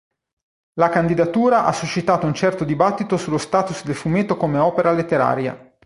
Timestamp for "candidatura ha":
0.89-1.71